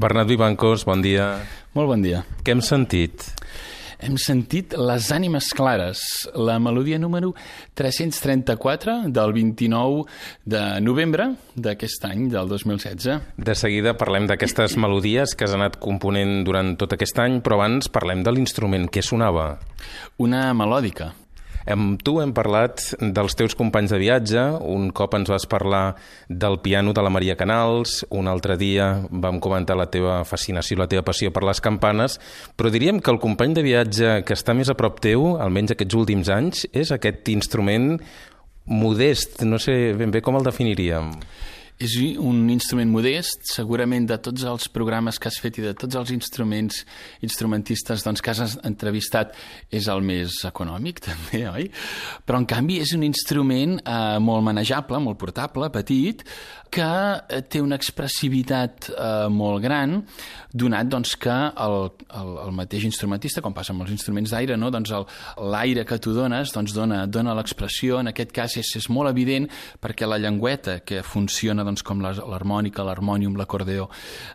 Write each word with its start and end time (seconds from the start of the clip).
Bernat 0.00 0.30
Vivancos, 0.32 0.86
bon 0.88 1.02
dia. 1.04 1.42
Molt 1.76 1.90
bon 1.90 2.00
dia. 2.00 2.22
Què 2.40 2.54
hem 2.54 2.62
sentit? 2.64 3.26
Hem 4.00 4.14
sentit 4.16 4.72
Les 4.80 5.10
ànimes 5.12 5.50
clares, 5.52 6.00
la 6.32 6.54
melodia 6.56 6.96
número 6.96 7.34
334 7.76 9.10
del 9.12 9.34
29 9.36 10.06
de 10.48 10.62
novembre 10.80 11.26
d'aquest 11.52 12.08
any, 12.08 12.30
del 12.32 12.48
2016. 12.48 13.36
De 13.36 13.52
seguida 13.52 13.92
parlem 14.00 14.24
d'aquestes 14.30 14.78
melodies 14.80 15.36
que 15.36 15.44
has 15.44 15.52
anat 15.58 15.76
component 15.84 16.46
durant 16.48 16.78
tot 16.80 16.96
aquest 16.96 17.20
any, 17.20 17.42
però 17.44 17.60
abans 17.60 17.92
parlem 17.92 18.24
de 18.24 18.32
l'instrument. 18.32 18.88
Què 18.88 19.04
sonava? 19.04 19.50
Una 20.16 20.46
melòdica. 20.56 21.12
Amb 21.68 22.00
tu 22.00 22.14
hem 22.22 22.30
parlat 22.32 22.80
dels 23.00 23.36
teus 23.36 23.52
companys 23.58 23.92
de 23.92 23.98
viatge, 24.00 24.40
un 24.64 24.88
cop 24.96 25.12
ens 25.18 25.28
vas 25.28 25.44
parlar 25.44 25.94
del 26.28 26.56
piano 26.64 26.94
de 26.96 27.04
la 27.04 27.12
Maria 27.12 27.36
Canals, 27.36 27.98
un 28.08 28.30
altre 28.32 28.56
dia 28.56 28.94
vam 29.10 29.40
comentar 29.44 29.76
la 29.76 29.90
teva 29.92 30.22
fascinació, 30.24 30.78
la 30.80 30.88
teva 30.88 31.04
passió 31.04 31.28
per 31.34 31.44
les 31.44 31.60
campanes, 31.60 32.16
però 32.56 32.72
diríem 32.72 33.02
que 33.04 33.12
el 33.12 33.20
company 33.20 33.52
de 33.58 33.66
viatge 33.66 34.16
que 34.24 34.38
està 34.38 34.56
més 34.56 34.72
a 34.72 34.78
prop 34.78 35.02
teu, 35.04 35.34
almenys 35.36 35.76
aquests 35.76 36.00
últims 36.00 36.32
anys, 36.32 36.64
és 36.72 36.94
aquest 36.96 37.28
instrument 37.28 37.98
modest, 38.64 39.42
no 39.44 39.60
sé 39.60 39.92
ben 39.98 40.14
bé 40.14 40.24
com 40.24 40.40
el 40.40 40.46
definiríem. 40.46 41.12
És 41.80 41.94
un 42.20 42.42
instrument 42.52 42.90
modest, 42.92 43.46
segurament 43.48 44.04
de 44.04 44.18
tots 44.20 44.42
els 44.44 44.68
programes 44.68 45.16
que 45.16 45.30
has 45.30 45.38
fet 45.40 45.56
i 45.56 45.64
de 45.64 45.72
tots 45.72 45.96
els 45.96 46.10
instruments 46.12 46.82
instrumentistes 47.24 48.04
doncs, 48.04 48.20
que 48.20 48.34
has 48.34 48.58
entrevistat 48.68 49.32
és 49.72 49.88
el 49.88 50.04
més 50.04 50.42
econòmic, 50.44 51.00
també, 51.08 51.46
oi? 51.48 51.70
Però, 52.28 52.42
en 52.42 52.48
canvi, 52.50 52.82
és 52.84 52.92
un 52.96 53.06
instrument 53.06 53.78
eh, 53.80 54.18
molt 54.20 54.44
manejable, 54.44 55.00
molt 55.00 55.16
portable, 55.22 55.70
petit, 55.72 56.26
que 56.70 56.84
eh, 56.84 57.40
té 57.48 57.64
una 57.64 57.78
expressivitat 57.80 58.90
eh, 58.92 59.26
molt 59.32 59.64
gran, 59.64 59.96
donat 60.52 60.92
doncs, 60.92 61.16
que 61.20 61.32
el, 61.32 61.76
el, 62.20 62.30
el 62.44 62.54
mateix 62.60 62.84
instrumentista, 62.86 63.40
com 63.40 63.56
passa 63.56 63.74
amb 63.74 63.86
els 63.86 63.94
instruments 63.94 64.36
d'aire, 64.36 64.56
no? 64.60 64.70
doncs 64.74 64.92
l'aire 65.40 65.86
que 65.88 65.98
tu 66.02 66.12
dones 66.14 66.52
doncs, 66.54 66.74
dona, 66.76 67.02
dona 67.08 67.34
l'expressió, 67.38 68.00
en 68.02 68.12
aquest 68.12 68.36
cas 68.36 68.56
és, 68.60 68.74
és 68.78 68.88
molt 68.92 69.10
evident 69.10 69.48
perquè 69.80 70.08
la 70.08 70.20
llengüeta 70.20 70.80
que 70.84 71.02
funciona 71.06 71.64
doncs, 71.70 71.84
com 71.86 72.02
l'harmònica, 72.04 72.84
l'harmònium, 72.86 73.38
l'acordeó, 73.38 73.88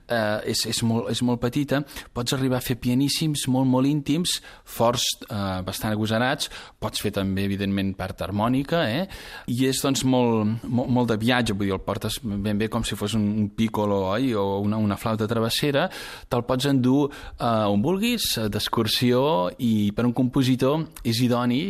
eh, 0.08 0.42
és, 0.52 0.66
és, 0.72 0.82
molt, 0.88 1.12
és 1.14 1.22
molt 1.26 1.42
petita, 1.44 1.82
pots 2.16 2.36
arribar 2.36 2.60
a 2.60 2.66
fer 2.66 2.78
pianíssims 2.82 3.46
molt, 3.52 3.70
molt 3.70 3.90
íntims, 3.90 4.40
forts, 4.64 5.08
eh, 5.28 5.62
bastant 5.68 5.94
agosarats, 5.94 6.50
pots 6.82 7.04
fer 7.04 7.14
també, 7.16 7.46
evidentment, 7.46 7.94
part 7.98 8.24
harmònica, 8.26 8.86
eh? 8.90 9.06
i 9.52 9.68
és 9.70 9.82
doncs, 9.84 10.06
molt, 10.08 10.64
molt, 10.64 10.92
molt 10.92 11.12
de 11.12 11.20
viatge, 11.22 11.56
vull 11.56 11.70
dir, 11.70 11.76
el 11.76 11.84
portes 11.86 12.20
ben 12.24 12.60
bé 12.60 12.70
com 12.72 12.86
si 12.86 12.98
fos 12.98 13.16
un 13.18 13.50
piccolo 13.56 14.02
oi? 14.14 14.34
o 14.36 14.60
una, 14.64 14.80
una 14.82 14.98
flauta 15.00 15.28
travessera, 15.30 15.88
te'l 16.30 16.46
pots 16.48 16.70
endur 16.72 17.10
eh, 17.10 17.46
on 17.46 17.84
vulguis, 17.86 18.32
d'excursió, 18.52 19.52
i 19.60 19.92
per 19.96 20.08
un 20.08 20.16
compositor 20.16 20.86
és 21.06 21.22
idoni 21.26 21.64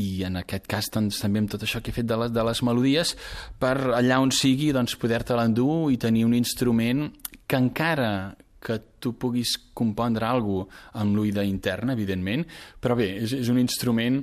i 0.00 0.24
en 0.26 0.40
aquest 0.40 0.68
cas 0.70 0.90
doncs, 0.94 1.20
també 1.22 1.42
amb 1.42 1.52
tot 1.52 1.64
això 1.66 1.82
que 1.84 1.92
he 1.92 1.96
fet 2.00 2.08
de 2.08 2.18
les, 2.24 2.32
de 2.32 2.44
les 2.46 2.62
melodies, 2.66 3.14
per 3.60 3.76
allà 4.00 4.20
on 4.22 4.32
sigui 4.34 4.70
doncs, 4.76 4.96
poder-te 5.00 5.36
l'endur 5.38 5.90
i 5.92 6.00
tenir 6.00 6.26
un 6.28 6.36
instrument 6.38 7.08
que 7.46 7.58
encara 7.58 8.12
que 8.60 8.76
tu 9.00 9.14
puguis 9.16 9.54
compondre 9.76 10.26
alguna 10.28 10.66
cosa 10.68 11.00
amb 11.00 11.16
l'oïda 11.16 11.44
interna, 11.46 11.96
evidentment, 11.96 12.44
però 12.80 12.96
bé, 12.98 13.14
és, 13.24 13.32
és 13.40 13.48
un 13.48 13.58
instrument 13.60 14.20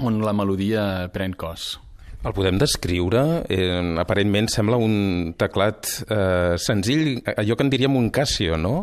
on 0.00 0.20
la 0.24 0.32
melodia 0.32 0.82
pren 1.12 1.36
cos. 1.36 1.74
El 2.20 2.34
podem 2.36 2.58
descriure? 2.60 3.20
Eh, 3.48 3.80
aparentment 4.00 4.50
sembla 4.52 4.76
un 4.80 5.32
teclat 5.40 5.88
eh, 6.04 6.56
senzill, 6.60 7.20
allò 7.32 7.56
que 7.56 7.64
en 7.64 7.72
diríem 7.72 7.96
un 7.96 8.10
Casio, 8.12 8.58
no? 8.60 8.74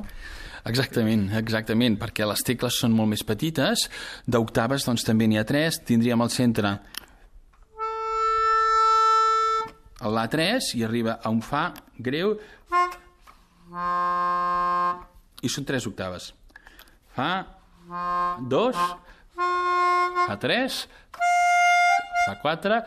Exactament, 0.68 1.30
exactament, 1.40 1.96
perquè 2.00 2.28
les 2.28 2.44
tecles 2.44 2.78
són 2.82 2.96
molt 2.96 3.14
més 3.14 3.24
petites, 3.24 3.88
d'octaves 4.28 4.86
doncs 4.88 5.06
també 5.08 5.28
n'hi 5.28 5.40
ha 5.40 5.48
tres, 5.48 5.80
tindríem 5.88 6.22
al 6.24 6.34
centre 6.34 6.76
l'A3 9.98 10.76
i 10.78 10.84
arriba 10.84 11.20
a 11.24 11.30
un 11.30 11.42
Fa 11.42 11.72
greu. 11.98 12.36
I 15.42 15.50
són 15.52 15.66
tres 15.66 15.88
octaves. 15.90 16.32
Fa, 17.16 17.32
dos, 18.46 18.78
Fa 19.38 20.38
tres, 20.42 20.86
Fa 22.28 22.36
quatre, 22.42 22.82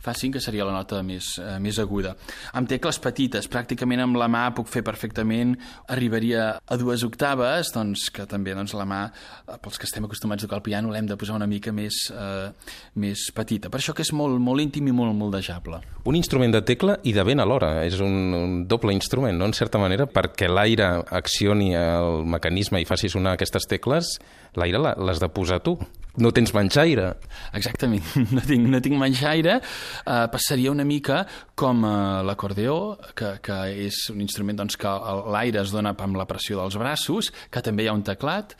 fa 0.00 0.14
5, 0.16 0.34
que 0.34 0.40
seria 0.42 0.64
la 0.64 0.72
nota 0.74 1.02
més, 1.06 1.38
eh, 1.38 1.58
més 1.60 1.78
aguda. 1.78 2.14
Amb 2.56 2.68
tecles 2.68 2.98
petites, 2.98 3.48
pràcticament 3.50 4.02
amb 4.02 4.16
la 4.16 4.28
mà 4.28 4.46
puc 4.56 4.68
fer 4.68 4.82
perfectament, 4.82 5.56
arribaria 5.88 6.58
a 6.66 6.76
dues 6.80 7.04
octaves, 7.04 7.72
doncs 7.74 8.08
que 8.10 8.26
també 8.26 8.54
doncs, 8.56 8.74
la 8.74 8.86
mà, 8.88 9.02
eh, 9.10 9.58
pels 9.60 9.78
que 9.78 9.86
estem 9.86 10.04
acostumats 10.04 10.44
a 10.44 10.46
tocar 10.46 10.60
el 10.60 10.62
piano, 10.62 10.90
l'hem 10.90 11.06
de 11.06 11.16
posar 11.16 11.36
una 11.36 11.46
mica 11.46 11.72
més, 11.72 12.10
eh, 12.10 12.50
més 12.94 13.30
petita. 13.34 13.70
Per 13.70 13.80
això 13.80 13.94
que 13.94 14.02
és 14.02 14.12
molt, 14.12 14.40
molt 14.40 14.60
íntim 14.60 14.88
i 14.88 14.92
molt 14.92 15.14
moldejable. 15.14 15.80
Un 16.04 16.16
instrument 16.16 16.52
de 16.52 16.62
tecla 16.62 16.98
i 17.04 17.12
de 17.12 17.22
vent 17.22 17.40
alhora, 17.40 17.84
és 17.84 18.00
un, 18.00 18.34
un 18.34 18.66
doble 18.66 18.92
instrument, 18.92 19.36
no?, 19.36 19.44
en 19.44 19.52
certa 19.52 19.78
manera, 19.78 20.06
perquè 20.06 20.48
l'aire 20.48 21.04
accioni 21.10 21.74
el 21.74 22.24
mecanisme 22.24 22.80
i 22.80 22.88
faci 22.88 23.08
sonar 23.08 23.34
aquestes 23.34 23.66
tecles, 23.68 24.18
l'aire 24.56 24.78
l'has 24.78 25.20
de 25.20 25.28
posar 25.28 25.60
tu 25.60 25.78
no 26.20 26.32
tens 26.36 26.52
manxaire. 26.56 27.08
Exactament, 27.56 28.04
no 28.36 28.44
tinc, 28.46 28.68
no 28.70 28.80
tinc 28.84 28.98
manxaire. 29.00 29.58
Uh, 30.04 30.26
passaria 30.32 30.72
una 30.72 30.86
mica 30.86 31.24
com 31.58 31.84
uh, 31.84 32.20
l'acordeó, 32.26 32.78
que, 33.16 33.36
que 33.44 33.58
és 33.88 34.06
un 34.14 34.22
instrument 34.24 34.62
doncs, 34.62 34.78
que 34.80 34.94
l'aire 35.32 35.64
es 35.64 35.74
dona 35.74 35.94
amb 35.96 36.20
la 36.20 36.28
pressió 36.30 36.60
dels 36.60 36.78
braços, 36.80 37.32
que 37.50 37.64
també 37.64 37.84
hi 37.84 37.90
ha 37.90 37.96
un 37.96 38.06
teclat, 38.06 38.56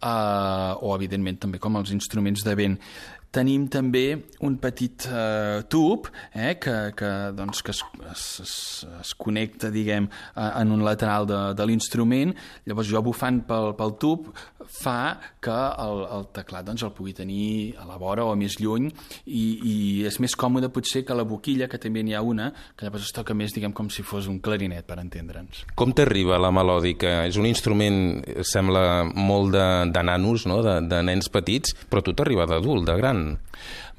uh, 0.00 0.76
o 0.80 0.94
evidentment 0.96 1.42
també 1.46 1.62
com 1.62 1.78
els 1.80 1.92
instruments 1.94 2.46
de 2.46 2.56
vent 2.58 2.78
tenim 3.34 3.66
també 3.70 4.04
un 4.46 4.56
petit 4.62 5.06
eh, 5.06 5.62
tub 5.70 6.08
eh, 6.34 6.56
que, 6.60 6.76
que, 6.98 7.10
doncs, 7.36 7.62
que 7.62 7.74
es, 7.74 7.82
es, 8.10 8.24
es 9.00 9.12
connecta 9.14 9.70
diguem, 9.70 10.08
en 10.34 10.72
un 10.74 10.84
lateral 10.84 11.28
de, 11.28 11.40
de 11.54 11.66
l'instrument. 11.68 12.34
Llavors 12.66 12.90
jo 12.90 13.02
bufant 13.04 13.42
pel, 13.46 13.74
pel 13.78 13.94
tub 14.02 14.32
fa 14.70 15.18
que 15.42 15.54
el, 15.82 16.04
el 16.14 16.26
teclat 16.34 16.66
doncs, 16.66 16.84
el 16.86 16.92
pugui 16.94 17.14
tenir 17.16 17.76
a 17.80 17.86
la 17.88 17.98
vora 18.00 18.24
o 18.28 18.34
més 18.38 18.58
lluny 18.60 18.88
i, 19.26 19.42
i 19.42 19.74
és 20.08 20.20
més 20.22 20.36
còmode 20.38 20.70
potser 20.72 21.02
que 21.06 21.16
la 21.16 21.26
boquilla, 21.26 21.68
que 21.70 21.80
també 21.80 22.04
n'hi 22.06 22.14
ha 22.16 22.22
una, 22.26 22.50
que 22.76 22.86
llavors 22.86 23.08
es 23.08 23.14
toca 23.16 23.34
més 23.36 23.54
diguem, 23.56 23.74
com 23.76 23.90
si 23.92 24.04
fos 24.06 24.28
un 24.30 24.40
clarinet, 24.44 24.86
per 24.86 25.00
entendre'ns. 25.02 25.64
Com 25.78 25.94
t'arriba 25.96 26.38
la 26.40 26.52
melòdica? 26.54 27.24
És 27.28 27.38
un 27.40 27.48
instrument, 27.50 28.20
sembla, 28.46 28.84
molt 29.14 29.54
de, 29.56 29.66
de 29.94 30.04
nanos, 30.06 30.46
no? 30.50 30.60
de, 30.66 30.78
de 30.90 31.02
nens 31.06 31.30
petits, 31.32 31.74
però 31.90 32.04
tu 32.04 32.14
t'arriba 32.16 32.46
d'adult, 32.50 32.86
de 32.88 32.96
gran. 33.00 33.19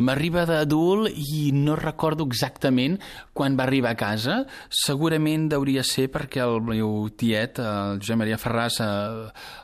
M'arriba 0.01 0.47
d'adult 0.49 1.11
i 1.13 1.51
no 1.53 1.75
recordo 1.77 2.25
exactament 2.25 2.97
quan 3.37 3.57
va 3.59 3.67
arribar 3.67 3.91
a 3.93 3.99
casa. 3.99 4.37
Segurament 4.73 5.49
hauria 5.53 5.83
ser 5.85 6.07
perquè 6.11 6.41
el 6.41 6.57
meu 6.65 7.09
tiet, 7.17 7.59
el 7.61 8.01
Josep 8.01 8.19
Maria 8.21 8.39
Ferràs, 8.41 8.79
a, 8.81 8.89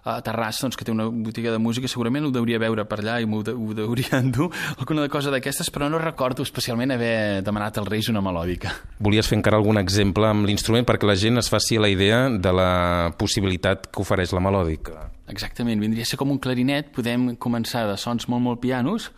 a 0.06 0.18
Terrassa, 0.25 0.68
doncs, 0.68 0.78
que 0.78 0.85
té 0.85 0.94
una 0.94 1.07
botiga 1.09 1.54
de 1.54 1.62
música, 1.62 1.89
segurament 1.89 2.27
ho 2.27 2.31
deuria 2.33 2.62
veure 2.62 2.86
per 2.89 3.00
allà 3.01 3.18
i 3.24 3.30
m'ho 3.30 3.42
de, 3.45 3.56
deuria 3.81 4.19
endur, 4.24 4.51
alguna 4.77 5.07
cosa 5.09 5.33
d'aquestes, 5.33 5.71
però 5.74 5.89
no 5.89 6.01
recordo 6.01 6.45
especialment 6.45 6.94
haver 6.94 7.42
demanat 7.45 7.81
als 7.81 7.89
Reis 7.89 8.12
una 8.13 8.21
melòdica. 8.21 8.75
Volies 9.01 9.30
fer 9.30 9.39
encara 9.39 9.57
algun 9.57 9.81
exemple 9.81 10.30
amb 10.30 10.45
l'instrument 10.48 10.86
perquè 10.88 11.10
la 11.10 11.18
gent 11.18 11.42
es 11.42 11.50
faci 11.50 11.81
la 11.81 11.89
idea 11.89 12.27
de 12.30 12.53
la 12.53 12.71
possibilitat 13.18 13.89
que 13.89 14.03
ofereix 14.03 14.36
la 14.36 14.44
melòdica. 14.44 15.07
Exactament, 15.27 15.81
vindria 15.83 16.06
a 16.06 16.07
ser 16.07 16.19
com 16.19 16.31
un 16.31 16.39
clarinet, 16.39 16.94
podem 16.95 17.33
començar 17.36 17.83
de 17.89 17.98
sons 18.00 18.30
molt, 18.31 18.44
molt 18.45 18.62
pianos, 18.63 19.10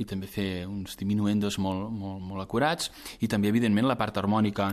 i 0.00 0.06
també 0.08 0.28
fer 0.30 0.64
uns 0.66 0.96
diminuendos 0.96 1.58
molt, 1.60 1.90
molt, 1.92 2.22
molt 2.24 2.42
acurats 2.42 2.90
i 3.20 3.28
també, 3.28 3.52
evidentment, 3.52 3.88
la 3.88 3.98
part 4.00 4.16
harmònica. 4.16 4.72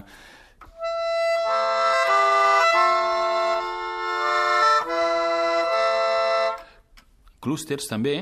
Clústers 7.43 7.87
també 7.87 8.21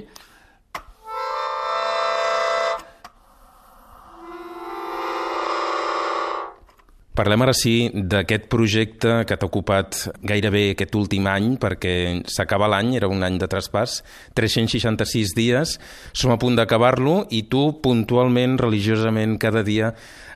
Parlem 7.15 7.45
ara 7.45 7.53
sí 7.55 7.87
d'aquest 7.95 8.49
projecte 8.51 9.11
que 9.23 9.37
t'ha 9.39 9.47
ocupat 9.47 10.01
gairebé 10.27 10.65
aquest 10.73 10.97
últim 10.99 11.29
any, 11.31 11.53
perquè 11.61 11.93
s'acaba 12.27 12.67
l'any, 12.67 12.97
era 12.99 13.07
un 13.07 13.23
any 13.23 13.37
de 13.39 13.47
traspàs, 13.47 14.01
366 14.35 15.31
dies, 15.37 15.77
som 16.11 16.33
a 16.33 16.37
punt 16.41 16.59
d'acabar-lo 16.59 17.21
i 17.31 17.45
tu 17.47 17.69
puntualment, 17.79 18.57
religiosament, 18.59 19.37
cada 19.39 19.63
dia 19.63 19.93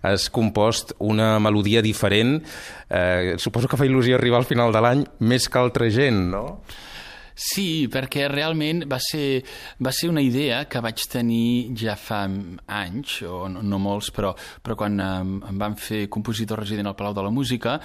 has 0.07 0.29
compost 0.31 0.93
una 1.03 1.33
melodia 1.43 1.83
diferent. 1.83 2.37
Eh, 2.87 3.35
suposo 3.43 3.67
que 3.67 3.75
fa 3.75 3.87
il·lusió 3.89 4.15
arribar 4.15 4.39
al 4.39 4.47
final 4.47 4.71
de 4.71 4.83
l'any 4.85 5.03
més 5.19 5.51
que 5.51 5.59
altra 5.59 5.91
gent, 5.91 6.29
no? 6.31 6.45
Sí, 7.39 7.87
perquè 7.87 8.25
realment 8.27 8.83
va 8.91 8.97
ser, 8.99 9.39
va 9.79 9.93
ser 9.95 10.09
una 10.11 10.19
idea 10.19 10.65
que 10.67 10.81
vaig 10.83 11.05
tenir 11.07 11.71
ja 11.79 11.95
fa 11.95 12.25
anys, 12.27 13.13
o 13.23 13.45
no, 13.47 13.61
no 13.63 13.79
molts, 13.79 14.09
però, 14.11 14.33
però 14.63 14.75
quan 14.75 14.99
em, 14.99 15.31
em 15.47 15.61
van 15.61 15.77
fer 15.79 16.01
compositor 16.11 16.59
resident 16.59 16.89
al 16.91 16.97
Palau 16.99 17.15
de 17.15 17.23
la 17.23 17.31
Música, 17.31 17.77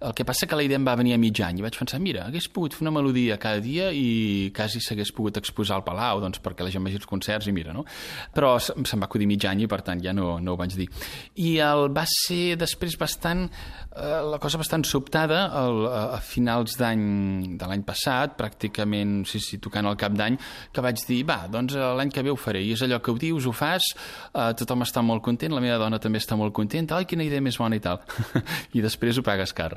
el 0.00 0.14
que 0.16 0.24
passa 0.24 0.48
que 0.48 0.56
la 0.56 0.64
idea 0.64 0.80
em 0.80 0.86
va 0.88 0.96
venir 0.96 1.12
a 1.12 1.20
mig 1.20 1.42
any 1.44 1.60
i 1.60 1.66
vaig 1.66 1.76
pensar, 1.76 2.00
mira, 2.00 2.24
hagués 2.30 2.48
pogut 2.48 2.72
fer 2.72 2.86
una 2.86 2.94
melodia 2.94 3.36
cada 3.42 3.60
dia 3.60 3.90
i 3.92 4.48
quasi 4.56 4.80
s'hagués 4.80 5.12
pogut 5.12 5.36
exposar 5.42 5.76
al 5.76 5.84
Palau, 5.84 6.22
doncs 6.24 6.40
perquè 6.40 6.64
la 6.64 6.72
gent 6.72 6.88
vegi 6.88 7.02
els 7.02 7.10
concerts 7.10 7.50
i 7.52 7.54
mira, 7.54 7.76
no? 7.76 7.84
Però 8.32 8.54
se'm 8.64 9.04
va 9.04 9.10
acudir 9.10 9.28
mig 9.28 9.44
any 9.44 9.66
i 9.66 9.68
per 9.68 9.82
tant 9.84 10.00
ja 10.00 10.16
no, 10.16 10.38
no 10.40 10.56
ho 10.56 10.60
vaig 10.60 10.72
dir. 10.78 10.88
I 11.36 11.58
el 11.68 11.90
va 11.92 12.06
ser 12.08 12.56
després 12.56 12.96
bastant, 12.96 13.44
eh, 13.92 14.18
la 14.32 14.40
cosa 14.40 14.56
bastant 14.62 14.88
sobtada, 14.88 15.44
el, 15.60 15.84
a 16.16 16.20
finals 16.24 16.80
d'any 16.80 17.56
de 17.60 17.68
l'any 17.68 17.84
passat, 17.84 18.38
pràcticament, 18.40 19.01
sí, 19.28 19.40
sí, 19.42 19.60
tocant 19.62 19.88
al 19.88 19.98
cap 20.00 20.16
d'any, 20.18 20.38
que 20.72 20.84
vaig 20.84 21.04
dir, 21.08 21.22
va, 21.28 21.42
doncs 21.52 21.76
eh, 21.78 21.86
l'any 21.98 22.12
que 22.12 22.24
ve 22.26 22.32
ho 22.32 22.38
faré. 22.40 22.64
I 22.66 22.74
és 22.76 22.84
allò 22.86 23.00
que 23.02 23.14
ho 23.14 23.18
dius, 23.20 23.46
ho 23.46 23.54
fas, 23.56 23.92
eh, 24.32 24.50
tothom 24.58 24.86
està 24.86 25.04
molt 25.06 25.24
content, 25.24 25.54
la 25.54 25.64
meva 25.64 25.80
dona 25.82 26.00
també 26.02 26.22
està 26.22 26.38
molt 26.38 26.54
contenta, 26.56 26.98
ai, 26.98 27.08
quina 27.08 27.26
idea 27.26 27.44
més 27.44 27.58
bona 27.60 27.78
i 27.78 27.84
tal. 27.84 28.02
I 28.76 28.84
després 28.84 29.18
ho 29.18 29.26
pagues 29.26 29.54
car. 29.56 29.74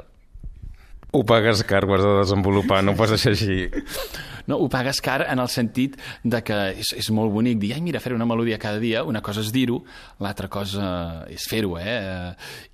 Ho 1.16 1.24
pagues 1.24 1.64
car, 1.64 1.86
ho 1.86 1.94
has 1.96 2.04
de 2.04 2.14
desenvolupar, 2.20 2.82
no 2.84 2.92
ho 2.92 2.98
pots 3.00 3.14
deixar 3.16 3.32
així. 3.32 3.70
No, 4.46 4.58
ho 4.60 4.66
pagues 4.70 5.00
car 5.02 5.24
en 5.24 5.40
el 5.40 5.48
sentit 5.50 5.96
de 6.28 6.42
que 6.46 6.58
és, 6.76 6.92
és 7.00 7.08
molt 7.16 7.32
bonic 7.34 7.58
dir, 7.62 7.72
ai, 7.74 7.82
mira, 7.82 8.02
fer 8.04 8.12
una 8.14 8.28
melodia 8.30 8.60
cada 8.62 8.82
dia, 8.84 9.06
una 9.08 9.22
cosa 9.26 9.42
és 9.42 9.54
dir-ho, 9.56 9.80
l'altra 10.22 10.50
cosa 10.52 10.90
és 11.32 11.48
fer-ho, 11.50 11.78
eh? 11.80 11.96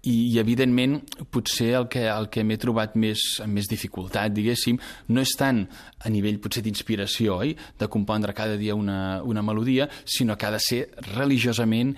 I, 0.02 0.16
I, 0.16 0.40
evidentment, 0.42 0.98
potser 1.32 1.70
el 1.80 1.88
que, 1.94 2.08
el 2.12 2.28
que 2.34 2.44
m'he 2.44 2.58
trobat 2.60 2.98
més, 3.00 3.24
amb 3.46 3.56
més 3.60 3.70
dificultat, 3.72 4.34
diguéssim, 4.36 4.82
no 5.14 5.24
és 5.24 5.36
tant 5.38 5.64
a 6.02 6.12
nivell, 6.12 6.42
potser, 6.44 6.66
d'inspiració, 6.66 7.38
oi?, 7.46 7.56
de 7.80 7.92
compondre 7.94 8.36
cada 8.36 8.58
dia 8.60 8.76
una, 8.76 9.22
una 9.24 9.46
melodia, 9.46 9.88
sinó 10.04 10.36
que 10.36 10.50
ha 10.50 10.56
de 10.58 10.66
ser 10.66 10.84
religiosament 11.14 11.96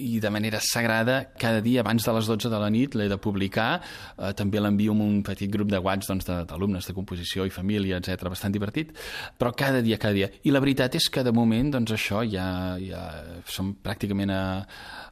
i 0.00 0.20
de 0.20 0.30
manera 0.30 0.60
sagrada 0.60 1.32
cada 1.38 1.60
dia 1.60 1.80
abans 1.82 2.04
de 2.04 2.12
les 2.16 2.26
12 2.26 2.50
de 2.50 2.60
la 2.60 2.70
nit 2.70 2.94
l'he 2.94 3.08
de 3.08 3.18
publicar. 3.18 3.80
Eh, 4.18 4.32
també 4.38 4.60
l'envio 4.60 4.94
amb 4.96 5.04
un 5.04 5.20
petit 5.26 5.50
grup 5.52 5.70
de 5.70 5.78
whats 5.78 6.08
doncs, 6.08 6.26
d'alumnes 6.26 6.84
de, 6.84 6.92
de 6.92 6.96
composició 6.96 7.46
i 7.46 7.52
família, 7.52 7.98
etc 7.98 8.30
bastant 8.32 8.52
divertit, 8.54 8.92
però 9.38 9.52
cada 9.56 9.82
dia, 9.82 9.98
cada 9.98 10.14
dia. 10.14 10.30
I 10.44 10.54
la 10.54 10.62
veritat 10.62 10.96
és 10.96 11.08
que 11.12 11.24
de 11.24 11.32
moment 11.32 11.72
doncs 11.76 11.92
això 11.92 12.22
ja, 12.24 12.78
ja 12.80 13.02
som 13.46 13.74
pràcticament 13.82 14.32
a, 14.32 14.42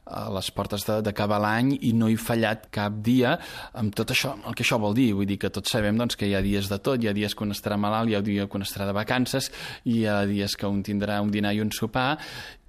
a 0.05 0.25
les 0.33 0.51
portes 0.51 0.85
d'acabar 1.05 1.39
l'any 1.41 1.75
i 1.87 1.93
no 1.93 2.09
he 2.09 2.17
fallat 2.19 2.69
cap 2.73 2.97
dia 3.05 3.37
amb 3.77 3.93
tot 3.95 4.11
això, 4.15 4.33
el 4.47 4.57
que 4.57 4.65
això 4.65 4.79
vol 4.81 4.97
dir. 4.97 5.11
Vull 5.17 5.29
dir 5.29 5.39
que 5.41 5.51
tots 5.53 5.71
sabem 5.71 5.97
doncs, 5.97 6.17
que 6.17 6.29
hi 6.29 6.35
ha 6.35 6.41
dies 6.43 6.69
de 6.71 6.79
tot. 6.81 7.01
Hi 7.01 7.11
ha 7.11 7.15
dies 7.15 7.35
que 7.35 7.45
un 7.45 7.53
estarà 7.53 7.77
malalt, 7.79 8.09
hi 8.09 8.17
ha 8.17 8.25
dies 8.25 8.49
que 8.49 8.57
un 8.57 8.65
estarà 8.65 8.89
de 8.89 8.97
vacances 8.97 9.51
hi 9.85 10.05
ha 10.05 10.21
dies 10.25 10.55
que 10.57 10.67
un 10.69 10.81
tindrà 10.83 11.19
un 11.21 11.31
dinar 11.31 11.53
i 11.55 11.61
un 11.63 11.71
sopar 11.73 12.17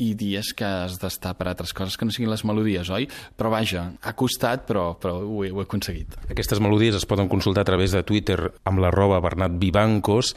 i 0.03 0.13
dies 0.19 0.53
que 0.57 0.67
has 0.67 0.99
d'estar 1.01 1.35
per 1.39 1.49
altres 1.51 1.75
coses 1.77 1.97
que 2.03 2.11
no 2.11 2.15
siguin 2.15 2.33
les 2.33 2.43
melodies, 2.49 2.91
oi? 2.91 3.07
Però 3.39 3.53
vaja, 3.55 3.87
ha 4.03 4.17
costat, 4.19 4.67
però, 4.67 4.91
però 4.99 5.21
ho, 5.23 5.41
he, 5.47 5.53
ho 5.55 5.63
he 5.63 5.69
aconseguit. 5.69 6.19
Aquestes 6.35 6.61
melodies 6.63 6.99
es 6.99 7.09
poden 7.09 7.31
consultar 7.31 7.63
a 7.63 7.71
través 7.71 7.95
de 7.95 8.03
Twitter 8.07 8.41
amb 8.67 8.83
l'arroba 8.83 9.23
Bernat 9.23 9.55
Vivancos. 9.63 10.35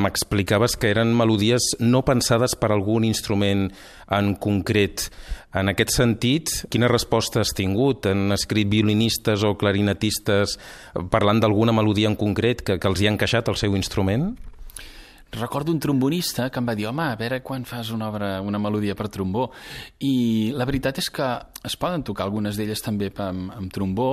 M'explicaves 0.00 0.78
que 0.80 0.88
eren 0.88 1.10
melodies 1.12 1.74
no 1.82 2.00
pensades 2.06 2.54
per 2.56 2.70
algun 2.72 3.04
instrument 3.04 3.66
en 4.08 4.30
concret. 4.40 5.10
En 5.52 5.68
aquest 5.68 5.92
sentit, 5.92 6.54
quina 6.72 6.88
resposta 6.88 7.42
has 7.42 7.52
tingut? 7.52 8.08
Han 8.08 8.32
escrit 8.32 8.70
violinistes 8.72 9.44
o 9.44 9.52
clarinetistes 9.60 10.56
parlant 11.12 11.42
d'alguna 11.44 11.76
melodia 11.76 12.08
en 12.08 12.16
concret 12.16 12.64
que, 12.64 12.78
que 12.80 12.88
els 12.88 13.02
hi 13.02 13.10
ha 13.10 13.12
encaixat 13.12 13.52
el 13.52 13.60
seu 13.60 13.76
instrument? 13.76 14.30
Recordo 15.32 15.72
un 15.72 15.80
trombonista 15.80 16.50
que 16.50 16.60
em 16.60 16.68
va 16.68 16.74
dir 16.76 16.86
home, 16.86 17.04
a 17.08 17.16
veure 17.16 17.40
quan 17.42 17.64
fas 17.64 17.90
una 17.90 18.10
obra, 18.12 18.34
una 18.44 18.60
melodia 18.60 18.94
per 18.94 19.08
trombó. 19.08 19.48
I 20.04 20.52
la 20.56 20.66
veritat 20.68 21.00
és 21.00 21.08
que 21.10 21.28
es 21.64 21.76
poden 21.80 22.04
tocar 22.04 22.26
algunes 22.28 22.58
d'elles 22.60 22.84
també 22.84 23.10
amb, 23.16 23.50
amb 23.56 23.72
trombó 23.72 24.10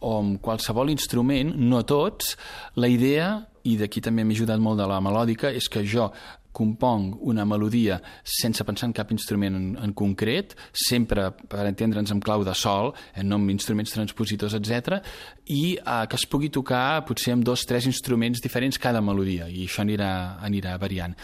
o 0.00 0.16
amb 0.20 0.40
qualsevol 0.42 0.92
instrument, 0.94 1.52
no 1.58 1.82
tots. 1.82 2.36
La 2.76 2.88
idea 2.88 3.32
i 3.66 3.76
d'aquí 3.76 4.00
també 4.00 4.24
m'he 4.24 4.36
ajudat 4.38 4.62
molt 4.62 4.78
de 4.80 4.86
la 4.88 5.00
melòdica, 5.04 5.50
és 5.52 5.68
que 5.68 5.82
jo 5.84 6.08
componc 6.52 7.20
una 7.30 7.44
melodia 7.44 8.00
sense 8.24 8.64
pensar 8.66 8.88
en 8.88 8.94
cap 8.96 9.12
instrument 9.14 9.56
en, 9.56 9.68
en 9.78 9.94
concret, 9.96 10.56
sempre 10.72 11.30
per 11.30 11.66
entendre'ns 11.68 12.12
amb 12.14 12.24
clau 12.24 12.44
de 12.46 12.54
sol, 12.58 12.92
eh, 13.14 13.24
no 13.24 13.38
amb 13.38 13.54
instruments 13.54 13.94
transpositors, 13.94 14.56
etc, 14.58 15.00
i 15.46 15.76
eh, 15.78 16.04
que 16.10 16.18
es 16.18 16.26
pugui 16.30 16.50
tocar 16.52 17.02
potser 17.08 17.36
amb 17.36 17.46
dos, 17.46 17.66
tres 17.68 17.88
instruments 17.90 18.42
diferents 18.42 18.78
cada 18.78 19.02
melodia, 19.04 19.48
i 19.48 19.66
això 19.68 19.84
anirà, 19.86 20.12
anirà 20.46 20.76
variant 20.80 21.16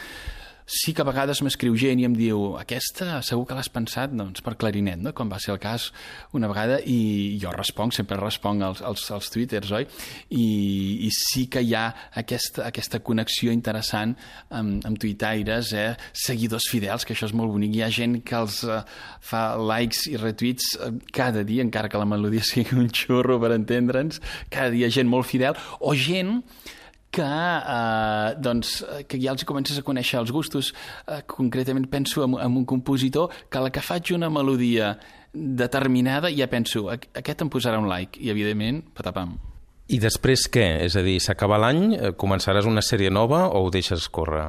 sí 0.66 0.92
que 0.92 1.02
a 1.02 1.06
vegades 1.06 1.40
m'escriu 1.46 1.76
gent 1.78 2.00
i 2.02 2.06
em 2.08 2.14
diu 2.18 2.56
aquesta 2.58 3.20
segur 3.22 3.44
que 3.46 3.54
l'has 3.54 3.70
pensat 3.70 4.10
doncs, 4.10 4.42
per 4.42 4.56
clarinet, 4.58 4.98
no? 4.98 5.12
com 5.14 5.30
va 5.30 5.38
ser 5.42 5.52
el 5.54 5.60
cas 5.62 5.92
una 6.34 6.50
vegada 6.50 6.80
i 6.82 7.38
jo 7.40 7.52
responc, 7.54 7.94
sempre 7.94 8.18
responc 8.18 8.64
als, 8.66 8.82
als, 8.82 9.04
als 9.14 9.30
twitters, 9.30 9.70
oi? 9.78 9.86
I, 10.34 10.46
i 11.06 11.10
sí 11.14 11.46
que 11.52 11.62
hi 11.62 11.70
ha 11.78 11.86
aquesta, 12.18 12.66
aquesta 12.66 12.98
connexió 13.06 13.54
interessant 13.54 14.16
amb, 14.50 14.82
amb 14.88 14.98
tuitaires, 14.98 15.70
eh? 15.78 15.92
seguidors 16.10 16.66
fidels, 16.72 17.06
que 17.06 17.14
això 17.14 17.30
és 17.30 17.36
molt 17.36 17.54
bonic. 17.54 17.76
Hi 17.78 17.86
ha 17.86 17.92
gent 17.94 18.18
que 18.26 18.38
els 18.38 18.62
uh, 18.66 18.82
fa 19.22 19.44
likes 19.60 20.08
i 20.10 20.18
retweets 20.18 20.72
uh, 20.80 20.90
cada 21.14 21.46
dia, 21.46 21.62
encara 21.62 21.92
que 21.92 22.00
la 22.02 22.08
melodia 22.10 22.42
sigui 22.52 22.74
un 22.74 22.90
xurro 22.90 23.38
per 23.42 23.54
entendre'ns, 23.54 24.18
cada 24.50 24.74
dia 24.74 24.90
gent 24.90 25.06
molt 25.06 25.30
fidel, 25.30 25.54
o 25.78 25.94
gent 25.94 26.40
que, 27.16 27.24
eh, 27.26 28.34
doncs, 28.38 28.78
que 29.08 29.20
ja 29.22 29.32
els 29.32 29.46
comences 29.48 29.78
a 29.80 29.84
conèixer 29.86 30.20
els 30.20 30.32
gustos. 30.34 30.72
Eh, 31.06 31.22
concretament 31.26 31.88
penso 31.92 32.24
en, 32.26 32.36
en 32.42 32.58
un 32.60 32.66
compositor 32.68 33.32
que 33.50 33.62
la 33.62 33.72
que 33.72 33.84
faig 33.84 34.12
una 34.16 34.30
melodia 34.30 34.96
determinada 35.32 36.30
ja 36.32 36.48
penso, 36.48 36.86
aquest 36.90 37.42
em 37.44 37.52
posarà 37.52 37.80
un 37.80 37.88
like, 37.90 38.20
i 38.20 38.32
evidentment, 38.32 38.82
patapam. 38.96 39.36
I 39.92 40.00
després 40.02 40.48
què? 40.50 40.64
És 40.82 40.96
a 40.98 41.02
dir, 41.06 41.18
s'acaba 41.22 41.60
l'any, 41.62 41.82
eh, 41.94 42.12
començaràs 42.18 42.66
una 42.66 42.82
sèrie 42.82 43.12
nova 43.12 43.46
o 43.48 43.66
ho 43.66 43.70
deixes 43.70 44.08
córrer? 44.08 44.48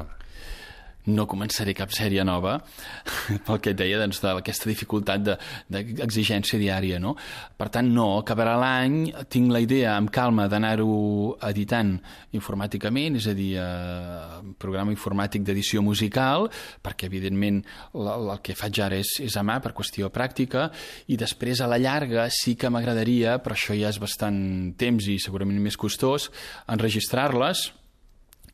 No 1.08 1.28
començaré 1.30 1.74
cap 1.78 1.92
sèrie 1.96 2.24
nova, 2.28 2.58
pel 3.48 3.62
que 3.64 3.74
et 3.74 3.80
deia 3.80 4.00
doncs, 4.02 4.20
d'aquesta 4.24 4.70
dificultat 4.70 5.24
d'exigència 5.72 6.58
de, 6.58 6.66
diària. 6.66 7.00
No? 7.04 7.16
Per 7.58 7.70
tant, 7.74 7.90
no, 7.94 8.10
acabarà 8.22 8.58
l'any, 8.60 9.00
tinc 9.32 9.52
la 9.54 9.62
idea 9.64 9.96
amb 9.96 10.12
calma 10.14 10.48
d'anar-ho 10.52 11.38
editant 11.48 11.96
informàticament, 12.38 13.18
és 13.20 13.30
a 13.32 13.36
dir, 13.38 13.54
eh, 13.62 14.42
programa 14.60 14.94
informàtic 14.94 15.46
d'edició 15.48 15.84
musical, 15.86 16.50
perquè 16.84 17.08
evidentment 17.08 17.64
el, 17.96 18.12
el 18.18 18.44
que 18.44 18.58
faig 18.58 18.82
ara 18.84 19.00
és, 19.00 19.18
és 19.24 19.38
a 19.40 19.46
mà 19.48 19.60
per 19.64 19.74
qüestió 19.78 20.12
pràctica, 20.14 20.68
i 21.08 21.18
després 21.20 21.62
a 21.62 21.72
la 21.72 21.80
llarga 21.82 22.28
sí 22.34 22.58
que 22.60 22.72
m'agradaria, 22.74 23.38
però 23.44 23.56
això 23.58 23.78
ja 23.78 23.92
és 23.94 24.02
bastant 24.02 24.38
temps 24.78 25.08
i 25.08 25.20
segurament 25.24 25.60
més 25.64 25.80
costós, 25.80 26.30
enregistrar-les, 26.68 27.68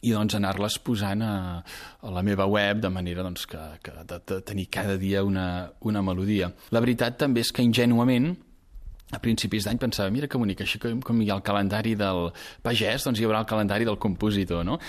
i 0.04 0.12
doncs 0.12 0.36
anar-les 0.38 0.78
posant 0.84 1.24
a, 1.24 1.34
a 2.04 2.14
la 2.14 2.24
meva 2.26 2.48
web 2.52 2.82
de 2.84 2.92
manera 2.92 3.24
doncs, 3.26 3.46
que, 3.50 3.62
que 3.84 3.94
de, 4.04 4.20
de 4.20 4.40
tenir 4.46 4.68
cada 4.74 4.98
dia 5.00 5.24
una, 5.24 5.46
una 5.88 6.04
melodia. 6.04 6.52
La 6.76 6.84
veritat 6.84 7.18
també 7.24 7.44
és 7.46 7.54
que 7.56 7.66
ingenuament 7.66 8.34
a 9.14 9.20
principis 9.24 9.68
d'any 9.68 9.80
pensava, 9.82 10.12
mira 10.14 10.28
que 10.28 10.40
bonic, 10.42 10.64
així 10.66 10.80
com, 10.82 11.02
com 11.06 11.22
hi 11.22 11.30
ha 11.30 11.38
el 11.38 11.44
calendari 11.46 11.94
del 12.00 12.32
pagès, 12.66 13.06
doncs 13.06 13.22
hi 13.22 13.28
haurà 13.28 13.44
el 13.44 13.50
calendari 13.50 13.88
del 13.88 14.00
compositor, 14.02 14.64
no? 14.68 14.80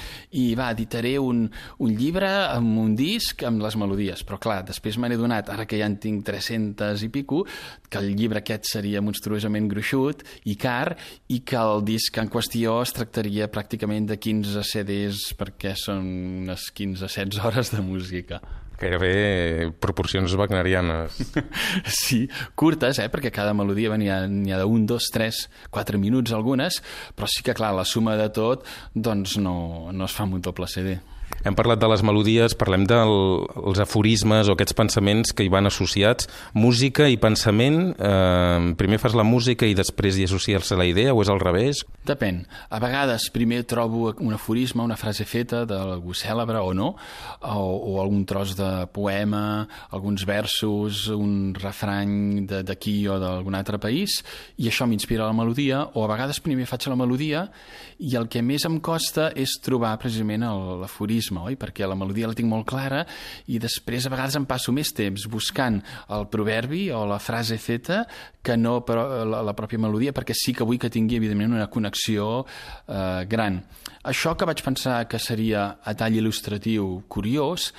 I 0.40 0.46
va, 0.58 0.70
editaré 0.74 1.16
un, 1.20 1.44
un 1.84 1.94
llibre 1.94 2.30
amb 2.48 2.80
un 2.80 2.94
disc 2.98 3.44
amb 3.46 3.62
les 3.64 3.76
melodies, 3.80 4.24
però 4.26 4.40
clar, 4.40 4.62
després 4.66 4.98
me 4.98 5.10
n'he 5.10 5.20
donat, 5.20 5.52
ara 5.52 5.68
que 5.68 5.78
ja 5.80 5.88
en 5.90 5.98
tinc 6.02 6.24
300 6.26 7.04
i 7.06 7.10
pico, 7.12 7.44
que 7.90 8.00
el 8.00 8.14
llibre 8.16 8.40
aquest 8.42 8.70
seria 8.72 9.04
monstruosament 9.04 9.68
gruixut 9.70 10.24
i 10.50 10.56
car, 10.60 10.96
i 11.28 11.42
que 11.46 11.60
el 11.60 11.84
disc 11.86 12.18
en 12.20 12.32
qüestió 12.32 12.80
es 12.82 12.94
tractaria 12.96 13.50
pràcticament 13.52 14.08
de 14.10 14.18
15 14.18 14.64
CDs 14.64 15.30
perquè 15.38 15.76
són 15.78 16.04
unes 16.44 16.70
15-16 16.74 17.42
hores 17.44 17.74
de 17.74 17.84
música. 17.84 18.40
Gairebé 18.80 19.70
proporcions 19.80 20.34
wagnerianes. 20.38 21.18
sí, 22.02 22.24
curtes, 22.58 22.98
eh? 22.98 23.08
perquè 23.12 23.32
cada 23.34 23.54
melodia 23.56 23.94
n'hi 23.96 24.10
ha, 24.10 24.22
ha 24.26 24.60
d'un, 24.62 24.86
dos, 24.90 25.10
tres, 25.14 25.46
quatre 25.70 26.00
minuts 26.00 26.34
algunes, 26.34 26.80
però 27.14 27.30
sí 27.30 27.46
que, 27.46 27.56
clar, 27.56 27.74
la 27.76 27.86
suma 27.88 28.18
de 28.20 28.30
tot 28.34 28.66
doncs 28.94 29.38
no, 29.42 29.92
no 29.92 30.08
es 30.08 30.14
fa 30.14 30.26
amb 30.26 30.40
un 30.40 30.44
doble 30.44 30.68
CD. 30.70 30.98
Hem 31.44 31.52
parlat 31.52 31.76
de 31.76 31.88
les 31.92 32.00
melodies, 32.00 32.54
parlem 32.56 32.86
dels 32.88 33.04
del, 33.76 33.82
aforismes 33.84 34.48
o 34.48 34.54
aquests 34.54 34.76
pensaments 34.78 35.34
que 35.36 35.44
hi 35.44 35.50
van 35.52 35.68
associats. 35.68 36.24
Música 36.56 37.04
i 37.12 37.18
pensament, 37.20 37.90
eh, 37.98 38.72
primer 38.80 38.96
fas 39.02 39.12
la 39.12 39.26
música 39.28 39.68
i 39.68 39.76
després 39.76 40.16
hi 40.16 40.24
associes 40.24 40.72
la 40.72 40.86
idea 40.88 41.12
o 41.12 41.20
és 41.20 41.28
al 41.28 41.42
revés? 41.42 41.82
Depèn. 42.08 42.46
A 42.72 42.80
vegades 42.80 43.28
primer 43.34 43.64
trobo 43.68 44.14
un 44.24 44.32
aforisme, 44.32 44.82
una 44.82 44.96
frase 44.96 45.26
feta 45.28 45.66
d'algú 45.68 46.16
cèlebre 46.16 46.62
o 46.64 46.72
no, 46.72 46.94
o, 47.42 47.60
o 47.92 48.00
algun 48.00 48.24
tros 48.24 48.56
de 48.56 48.86
poema, 48.92 49.68
alguns 49.90 50.24
versos, 50.24 51.08
un 51.12 51.52
refrany 51.52 52.46
d'aquí 52.48 53.02
o 53.08 53.18
d'algun 53.20 53.54
altre 53.60 53.76
país, 53.78 54.22
i 54.56 54.72
això 54.72 54.88
m'inspira 54.88 55.28
la 55.28 55.36
melodia, 55.36 55.84
o 55.92 56.06
a 56.06 56.12
vegades 56.14 56.40
primer 56.40 56.64
faig 56.64 56.88
la 56.88 56.96
melodia 56.96 57.50
i 58.00 58.16
el 58.16 58.30
que 58.32 58.40
més 58.40 58.64
em 58.64 58.80
costa 58.80 59.28
és 59.36 59.58
trobar 59.60 59.92
precisament 60.00 60.48
l'aforisme 60.48 61.23
tecnicisme, 61.24 61.40
oi? 61.40 61.56
Perquè 61.56 61.86
la 61.86 61.96
melodia 61.96 62.28
la 62.28 62.34
tinc 62.36 62.48
molt 62.48 62.66
clara 62.68 63.04
i 63.46 63.58
després 63.58 64.06
a 64.06 64.12
vegades 64.12 64.36
em 64.36 64.46
passo 64.46 64.72
més 64.72 64.92
temps 64.92 65.26
buscant 65.30 65.80
el 66.10 66.28
proverbi 66.28 66.90
o 66.90 67.04
la 67.06 67.18
frase 67.18 67.58
feta 67.58 68.04
que 68.42 68.56
no 68.56 68.82
però, 68.84 69.24
la, 69.24 69.42
la 69.42 69.54
pròpia 69.54 69.78
melodia, 69.78 70.12
perquè 70.12 70.34
sí 70.36 70.52
que 70.52 70.64
vull 70.64 70.78
que 70.78 70.90
tingui, 70.90 71.16
evidentment, 71.16 71.54
una 71.56 71.70
connexió 71.70 72.44
eh, 72.44 73.24
gran. 73.26 73.62
Això 74.04 74.34
que 74.36 74.44
vaig 74.44 74.60
pensar 74.62 75.06
que 75.08 75.18
seria 75.18 75.78
a 75.80 75.94
tall 75.96 76.18
il·lustratiu 76.20 77.04
curiós, 77.08 77.72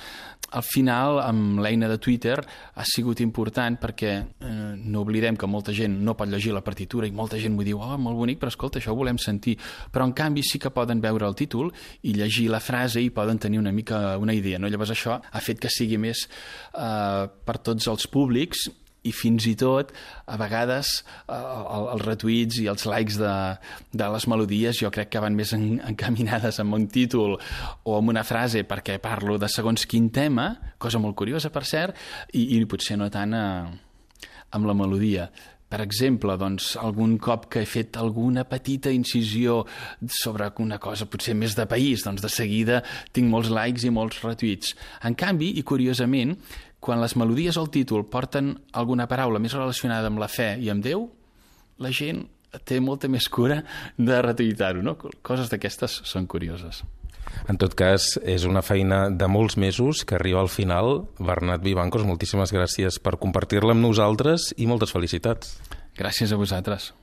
al 0.56 0.62
final, 0.62 1.18
amb 1.20 1.58
l'eina 1.58 1.88
de 1.90 1.98
Twitter, 1.98 2.36
ha 2.38 2.84
sigut 2.86 3.20
important 3.20 3.78
perquè 3.82 4.12
eh, 4.22 4.74
no 4.78 5.02
oblidem 5.02 5.36
que 5.36 5.48
molta 5.50 5.74
gent 5.74 5.98
no 6.06 6.14
pot 6.14 6.30
llegir 6.30 6.54
la 6.54 6.62
partitura 6.62 7.08
i 7.08 7.10
molta 7.10 7.40
gent 7.40 7.56
m'ho 7.56 7.66
diu, 7.66 7.80
oh, 7.82 7.96
molt 7.98 8.16
bonic, 8.20 8.38
però 8.38 8.52
escolta, 8.52 8.78
això 8.78 8.94
ho 8.94 8.98
volem 9.00 9.18
sentir. 9.18 9.56
Però, 9.90 10.06
en 10.06 10.14
canvi, 10.14 10.44
sí 10.46 10.60
que 10.62 10.70
poden 10.70 11.02
veure 11.02 11.26
el 11.26 11.34
títol 11.34 11.72
i 12.06 12.14
llegir 12.14 12.46
la 12.52 12.62
frase 12.62 13.02
i 13.02 13.10
poden 13.10 13.25
tenir 13.42 13.58
una 13.58 13.72
mica 13.72 14.16
una 14.18 14.34
idea. 14.34 14.58
No? 14.58 14.70
Llavors, 14.70 14.94
això 14.94 15.18
ha 15.20 15.44
fet 15.44 15.60
que 15.62 15.72
sigui 15.72 15.98
més 15.98 16.26
eh, 16.26 17.26
per 17.26 17.58
tots 17.58 17.90
els 17.90 18.06
públics 18.10 18.68
i 19.06 19.12
fins 19.14 19.46
i 19.46 19.54
tot 19.58 19.92
a 20.26 20.36
vegades 20.40 20.92
eh, 21.30 21.36
els 21.36 22.04
retuits 22.04 22.60
i 22.62 22.68
els 22.72 22.86
likes 22.90 23.18
de, 23.20 23.34
de 23.94 24.10
les 24.14 24.26
melodies 24.30 24.80
jo 24.82 24.90
crec 24.94 25.12
que 25.14 25.22
van 25.22 25.36
més 25.38 25.54
en, 25.56 25.76
encaminades 25.92 26.60
amb 26.62 26.78
un 26.78 26.88
títol 26.92 27.36
o 27.38 27.98
amb 27.98 28.14
una 28.14 28.26
frase 28.26 28.64
perquè 28.68 28.98
parlo 29.02 29.38
de 29.38 29.50
segons 29.52 29.86
quin 29.86 30.10
tema, 30.14 30.52
cosa 30.82 31.02
molt 31.02 31.18
curiosa 31.18 31.52
per 31.54 31.64
cert, 31.68 31.98
i, 32.34 32.56
i 32.56 32.64
potser 32.66 32.98
no 33.00 33.10
tant 33.12 33.34
eh, 33.36 33.76
amb 34.56 34.66
la 34.68 34.74
melodia. 34.78 35.30
Per 35.66 35.80
exemple, 35.82 36.36
doncs, 36.38 36.76
algun 36.78 37.16
cop 37.18 37.48
que 37.50 37.64
he 37.64 37.66
fet 37.66 37.96
alguna 37.98 38.44
petita 38.46 38.92
incisió 38.94 39.64
sobre 40.20 40.46
una 40.62 40.78
cosa 40.78 41.08
potser 41.10 41.34
més 41.34 41.56
de 41.58 41.66
país, 41.66 42.04
doncs 42.06 42.22
de 42.22 42.30
seguida 42.30 42.82
tinc 43.12 43.26
molts 43.32 43.50
likes 43.50 43.86
i 43.86 43.90
molts 43.90 44.22
retuits. 44.22 44.76
En 45.02 45.18
canvi, 45.18 45.50
i 45.58 45.66
curiosament, 45.66 46.36
quan 46.78 47.02
les 47.02 47.16
melodies 47.18 47.58
o 47.58 47.66
el 47.66 47.72
títol 47.74 48.06
porten 48.06 48.54
alguna 48.78 49.08
paraula 49.10 49.42
més 49.42 49.58
relacionada 49.58 50.06
amb 50.06 50.22
la 50.22 50.30
fe 50.30 50.52
i 50.62 50.70
amb 50.70 50.86
Déu, 50.86 51.08
la 51.82 51.90
gent 51.90 52.22
té 52.64 52.78
molta 52.80 53.10
més 53.10 53.26
cura 53.28 53.58
de 53.98 54.20
retuitar-ho, 54.22 54.84
no? 54.86 54.94
Coses 55.26 55.50
d'aquestes 55.50 56.00
són 56.06 56.30
curioses. 56.30 56.84
En 57.46 57.60
tot 57.60 57.76
cas, 57.78 58.16
és 58.24 58.48
una 58.48 58.64
feina 58.64 59.06
de 59.12 59.28
molts 59.28 59.58
mesos 59.60 60.04
que 60.08 60.16
arriba 60.16 60.40
al 60.40 60.50
final. 60.50 61.04
Bernat 61.20 61.62
Vivancos, 61.62 62.08
moltíssimes 62.08 62.54
gràcies 62.56 62.98
per 62.98 63.18
compartir-la 63.20 63.76
amb 63.76 63.84
nosaltres 63.84 64.54
i 64.56 64.66
moltes 64.66 64.96
felicitats. 64.96 65.58
Gràcies 65.96 66.32
a 66.32 66.40
vosaltres. 66.40 66.96